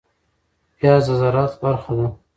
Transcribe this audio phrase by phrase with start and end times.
[0.77, 2.07] پياز د زراعت برخه ده